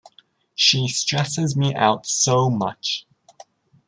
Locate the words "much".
2.49-3.05